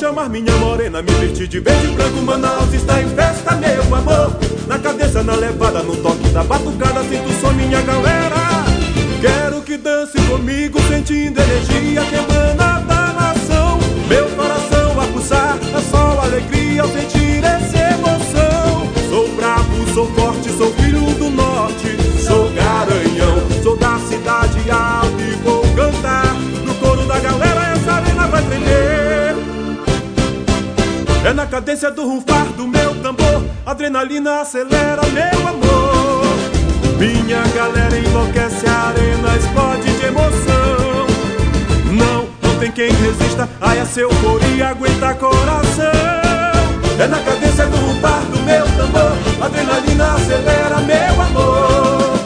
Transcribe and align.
chamar 0.00 0.30
minha 0.30 0.56
morena, 0.56 1.02
me 1.02 1.12
vestir 1.12 1.46
de 1.46 1.60
verde 1.60 1.88
e 1.88 1.90
branco. 1.90 2.22
Manaus 2.22 2.72
está 2.72 3.02
em 3.02 3.08
festa, 3.10 3.54
meu 3.56 3.94
amor. 3.94 4.34
Na 4.66 4.78
cabeça, 4.78 5.22
na 5.22 5.34
levada, 5.34 5.82
no 5.82 5.94
toque 5.96 6.26
da 6.30 6.42
batucada, 6.42 7.04
sinto 7.04 7.30
som, 7.38 7.52
minha 7.52 7.82
galera. 7.82 8.64
Quero 9.20 9.60
que 9.60 9.76
dance 9.76 10.18
comigo, 10.22 10.80
sentindo 10.88 11.38
energia 11.38 12.02
que 12.06 12.14
emana 12.14 12.80
da 12.80 13.12
nação. 13.12 13.78
Meu 14.08 14.24
coração 14.30 14.98
a 15.02 15.06
pulsar, 15.08 15.58
é 15.76 15.80
só 15.90 16.18
alegria 16.22 16.80
ao 16.80 16.88
sentir 16.88 17.19
cadência 31.50 31.90
do 31.90 32.08
rufar 32.08 32.46
do 32.56 32.66
meu 32.66 32.94
tambor, 33.02 33.42
adrenalina 33.66 34.40
acelera, 34.40 35.02
meu 35.08 35.48
amor. 35.48 36.22
Minha 36.96 37.42
galera 37.48 37.98
enlouquece, 37.98 38.66
a 38.68 38.88
arena 38.88 39.36
explode 39.36 39.92
de 39.98 40.06
emoção. 40.06 41.06
Não, 41.86 42.28
não 42.40 42.58
tem 42.60 42.70
quem 42.70 42.92
resista 42.92 43.48
a 43.60 43.74
essa 43.74 44.00
euforia, 44.00 44.68
aguenta 44.68 45.12
coração. 45.14 45.90
É 47.00 47.08
na 47.08 47.18
cadência 47.18 47.66
do 47.66 47.76
rufar 47.78 48.22
do 48.26 48.38
meu 48.44 48.64
tambor, 48.76 49.44
adrenalina 49.44 50.14
acelera, 50.14 50.78
meu 50.80 51.20
amor. 51.20 52.20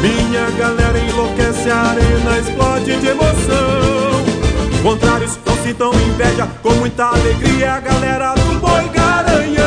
Minha 0.00 0.50
galera 0.52 0.98
enlouquece, 0.98 1.68
a 1.68 1.80
arena 1.80 2.38
explode 2.38 2.96
de 2.96 3.06
emoção. 3.08 4.82
Contrários 4.84 5.36
sintam 5.68 5.92
inveja, 5.92 6.48
com 6.62 6.72
muita 6.76 7.04
alegria, 7.04 7.74
a 7.74 7.80
galera 7.80 8.34
do 8.34 8.58
boi 8.58 8.88
garanhão. 8.88 9.64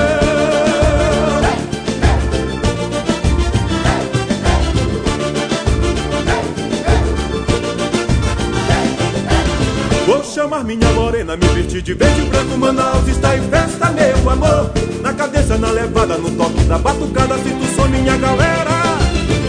Vou 10.08 10.24
chamar 10.24 10.64
minha 10.64 10.90
morena, 10.94 11.38
me 11.38 11.48
vestir 11.50 11.84
de 11.84 11.94
verde 11.94 12.22
e 12.22 12.26
branco 12.26 12.58
Manaus 12.58 13.08
está 13.08 13.38
em 13.38 13.42
festa, 13.50 13.92
meu 13.92 14.30
amor 14.30 14.72
Na 15.02 15.14
cabeça, 15.14 15.58
na 15.58 15.70
levada, 15.70 16.18
no 16.18 16.32
toque 16.32 16.64
da 16.64 16.78
batucada 16.78 17.38
Sinto 17.38 17.66
som, 17.76 17.88
minha 17.88 18.18
galera 18.18 18.72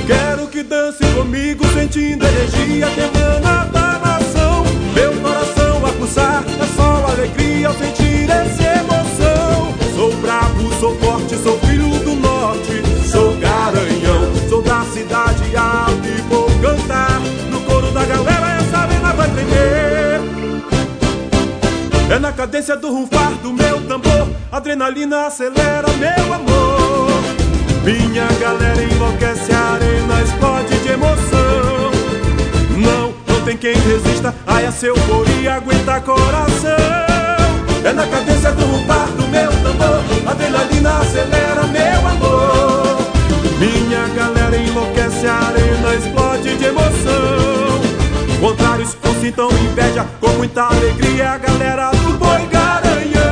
Quero 0.06 0.46
que 0.48 0.62
dance 0.62 1.04
comigo, 1.14 1.61
cadência 22.42 22.76
do 22.76 22.92
rufar 22.92 23.30
do 23.34 23.52
meu 23.52 23.86
tambor, 23.86 24.28
adrenalina 24.50 25.26
acelera, 25.26 25.86
meu 25.92 26.34
amor. 26.34 27.08
Minha 27.84 28.26
galera 28.40 28.82
enlouquece, 28.82 29.52
a 29.52 29.74
arena 29.74 30.20
explode 30.22 30.76
de 30.80 30.88
emoção. 30.88 31.92
Não, 32.78 33.14
não 33.28 33.44
tem 33.44 33.56
quem 33.56 33.74
resista 33.74 34.34
a 34.44 34.60
essa 34.60 34.86
euforia, 34.86 35.54
aguenta 35.54 36.00
coração. 36.00 36.70
É 37.84 37.92
na 37.92 38.08
cadência 38.08 38.50
do 38.50 38.64
rufar 38.66 39.06
do 39.12 39.28
meu 39.28 39.52
tambor, 39.62 40.02
adrenalina 40.26 40.98
acelera, 40.98 41.62
meu 41.68 42.08
amor. 42.08 42.98
Minha 43.60 44.08
galera 44.16 44.56
enlouquece, 44.56 45.28
a 45.28 45.34
arena 45.46 45.94
explode 45.94 46.56
de 46.56 46.61
então 49.32 49.48
inveja, 49.50 50.06
com 50.20 50.28
muita 50.32 50.64
alegria, 50.64 51.30
a 51.30 51.38
galera 51.38 51.90
do 51.90 52.18
Boi 52.18 52.46
Garanhão. 52.48 53.31